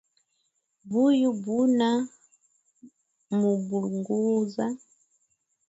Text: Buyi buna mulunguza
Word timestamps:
Buyi 0.89 1.25
buna 1.43 1.89
mulunguza 3.39 4.65